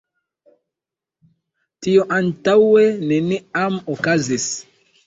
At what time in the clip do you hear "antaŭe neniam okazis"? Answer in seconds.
2.17-4.53